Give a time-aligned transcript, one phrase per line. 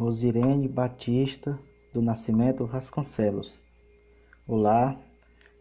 [0.00, 1.60] Rosirene Batista
[1.92, 3.60] do Nascimento Vasconcelos.
[4.48, 4.98] Olá,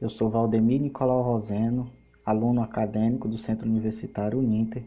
[0.00, 1.90] eu sou Valdemir Nicolau Roseno,
[2.24, 4.84] aluno acadêmico do Centro Universitário Uninter,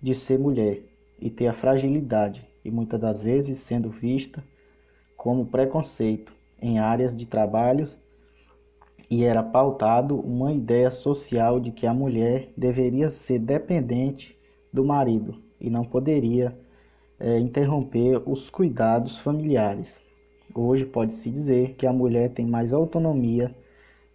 [0.00, 0.82] de ser mulher
[1.18, 4.42] e ter a fragilidade e muitas das vezes sendo vista
[5.16, 7.98] como preconceito em áreas de trabalhos
[9.10, 14.36] e era pautado uma ideia social de que a mulher deveria ser dependente
[14.72, 16.56] do marido e não poderia
[17.18, 20.00] é, interromper os cuidados familiares.
[20.54, 23.54] Hoje pode-se dizer que a mulher tem mais autonomia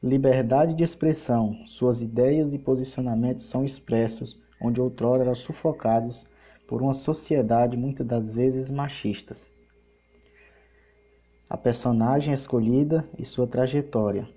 [0.06, 1.66] Liberdade de expressão.
[1.66, 6.24] Suas ideias e posicionamentos são expressos onde outrora eram sufocados
[6.68, 9.48] por uma sociedade muitas das vezes machistas.
[11.50, 14.30] A personagem escolhida e sua trajetória.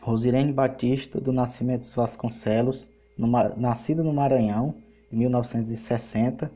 [0.00, 4.76] Rosirene Batista, do Nascimento Vasconcelos, numa, nascida no Maranhão
[5.12, 6.50] em 1960,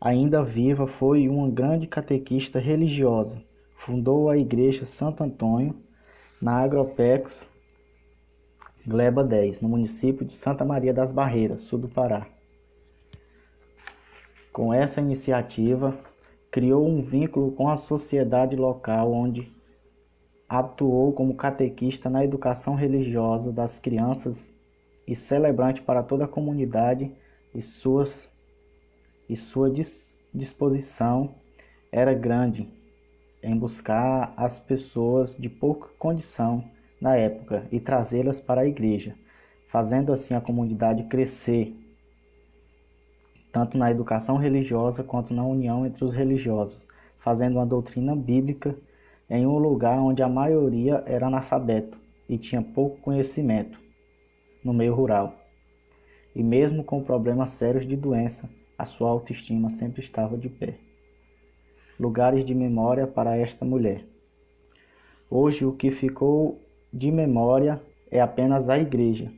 [0.00, 3.42] ainda viva, foi uma grande catequista religiosa.
[3.74, 5.74] Fundou a Igreja Santo Antônio
[6.42, 7.46] na Agropex
[8.84, 12.26] Gleba 10, no município de Santa Maria das Barreiras, sul do Pará.
[14.52, 15.96] Com essa iniciativa,
[16.50, 19.52] criou um vínculo com a sociedade local, onde
[20.48, 24.44] atuou como catequista na educação religiosa das crianças
[25.06, 27.14] e celebrante para toda a comunidade
[27.54, 28.28] e, suas,
[29.28, 29.72] e sua
[30.34, 31.36] disposição
[31.92, 32.81] era grande
[33.42, 36.64] em buscar as pessoas de pouca condição
[37.00, 39.16] na época e trazê-las para a igreja,
[39.68, 41.74] fazendo assim a comunidade crescer,
[43.50, 46.86] tanto na educação religiosa quanto na união entre os religiosos,
[47.18, 48.76] fazendo uma doutrina bíblica
[49.28, 51.98] em um lugar onde a maioria era analfabeto
[52.28, 53.78] e tinha pouco conhecimento
[54.64, 55.34] no meio rural.
[56.34, 58.48] E mesmo com problemas sérios de doença,
[58.78, 60.78] a sua autoestima sempre estava de pé
[61.98, 64.04] lugares de memória para esta mulher.
[65.30, 66.60] Hoje, o que ficou
[66.92, 67.80] de memória
[68.10, 69.32] é apenas a igreja,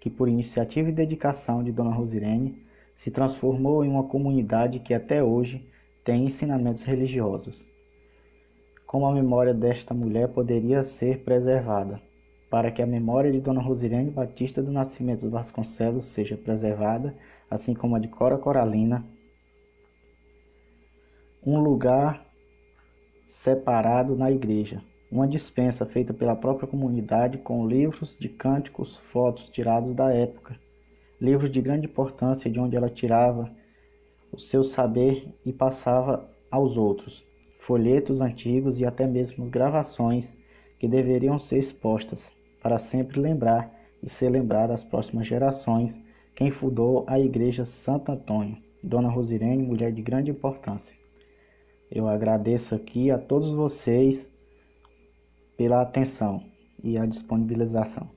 [0.00, 2.62] que, por iniciativa e dedicação de Dona Rosirene,
[2.94, 5.66] se transformou em uma comunidade que até hoje
[6.02, 7.64] tem ensinamentos religiosos.
[8.86, 12.00] Como a memória desta mulher poderia ser preservada?
[12.50, 17.14] Para que a memória de Dona Rosirene Batista do Nascimento dos Vasconcelos seja preservada,
[17.48, 19.04] assim como a de Cora Coralina,
[21.44, 22.26] um lugar
[23.24, 29.94] separado na igreja, uma dispensa feita pela própria comunidade com livros de cânticos, fotos tirados
[29.94, 30.58] da época,
[31.20, 33.50] livros de grande importância de onde ela tirava
[34.30, 37.24] o seu saber e passava aos outros,
[37.58, 40.30] folhetos antigos e até mesmo gravações
[40.78, 42.30] que deveriam ser expostas
[42.62, 45.98] para sempre lembrar e ser lembrado às próximas gerações
[46.34, 50.99] quem fundou a Igreja Santo Antônio, Dona Rosirene, mulher de grande importância.
[51.90, 54.28] Eu agradeço aqui a todos vocês
[55.56, 56.40] pela atenção
[56.82, 58.08] e a disponibilização.